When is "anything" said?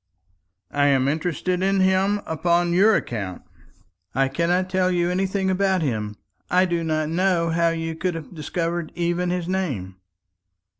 5.11-5.51